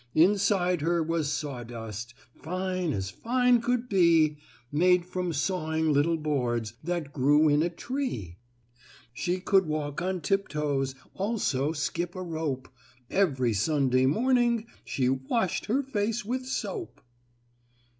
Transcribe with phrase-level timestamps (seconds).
[0.15, 4.39] "Inside her was sawdust, Fine as fine could be,
[4.71, 8.39] Made from sawing little boards That grew in a tree.
[9.13, 12.67] She could walk on tiptoes, Also skip a rope,
[13.11, 17.01] Every Sunday morning she Washed her face with soap."